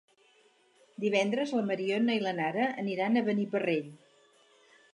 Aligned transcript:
Divendres 1.03 1.53
na 1.57 1.65
Mariona 1.67 2.15
i 2.19 2.23
na 2.25 2.33
Nara 2.39 2.65
aniran 2.85 3.21
a 3.21 3.25
Beniparrell. 3.31 3.93